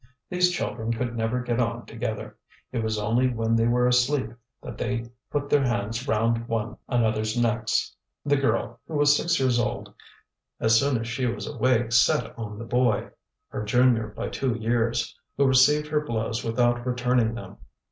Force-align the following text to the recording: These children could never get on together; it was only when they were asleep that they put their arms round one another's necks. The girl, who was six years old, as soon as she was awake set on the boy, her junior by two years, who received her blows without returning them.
These 0.31 0.49
children 0.49 0.91
could 0.91 1.15
never 1.15 1.41
get 1.43 1.59
on 1.59 1.85
together; 1.85 2.35
it 2.71 2.79
was 2.81 2.97
only 2.97 3.27
when 3.29 3.55
they 3.55 3.67
were 3.67 3.85
asleep 3.85 4.31
that 4.63 4.75
they 4.75 5.05
put 5.29 5.47
their 5.47 5.63
arms 5.63 6.07
round 6.07 6.47
one 6.47 6.77
another's 6.89 7.39
necks. 7.39 7.95
The 8.25 8.35
girl, 8.35 8.79
who 8.87 8.95
was 8.95 9.15
six 9.15 9.39
years 9.39 9.59
old, 9.59 9.93
as 10.59 10.79
soon 10.79 10.97
as 10.97 11.07
she 11.07 11.27
was 11.27 11.45
awake 11.45 11.91
set 11.91 12.35
on 12.35 12.57
the 12.57 12.65
boy, 12.65 13.09
her 13.49 13.63
junior 13.63 14.07
by 14.07 14.29
two 14.29 14.55
years, 14.55 15.15
who 15.37 15.45
received 15.45 15.85
her 15.89 16.01
blows 16.01 16.43
without 16.43 16.83
returning 16.83 17.35
them. 17.35 17.57